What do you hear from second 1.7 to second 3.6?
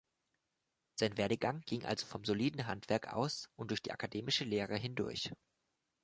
also vom soliden Handwerk aus